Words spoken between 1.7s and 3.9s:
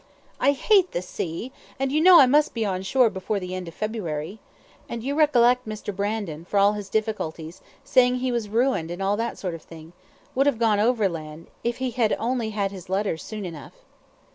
and you know I must be on shore before the end of